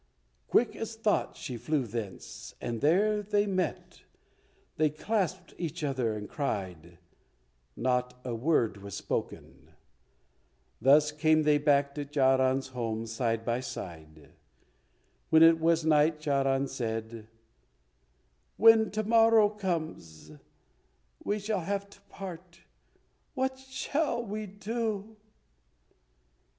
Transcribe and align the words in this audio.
Quick 0.47 0.75
as 0.75 0.95
thought 0.95 1.37
she 1.37 1.57
flew 1.57 1.85
thence, 1.85 2.55
and 2.59 2.81
there 2.81 3.21
they 3.21 3.45
met. 3.45 4.01
They 4.77 4.89
clasped 4.89 5.53
each 5.59 5.83
other 5.83 6.15
and 6.15 6.27
cried, 6.27 6.97
not 7.75 8.15
a 8.25 8.33
word 8.33 8.77
was 8.77 8.95
spoken. 8.95 9.69
Thus 10.81 11.11
came 11.11 11.43
they 11.43 11.59
back 11.59 11.93
to 11.93 12.03
Charan's 12.03 12.69
home 12.69 13.05
side 13.05 13.45
by 13.45 13.59
side. 13.59 14.31
When 15.29 15.43
it 15.43 15.59
was 15.59 15.85
night 15.85 16.19
Charan 16.19 16.65
said, 16.67 17.27
"When 18.57 18.89
to 18.93 19.03
morrow 19.03 19.49
comes 19.49 20.31
we 21.23 21.37
shall 21.37 21.61
have 21.61 21.87
to 21.91 22.01
part. 22.09 22.61
What 23.35 23.59
shall 23.59 24.25
we 24.25 24.47
do?" 24.47 25.15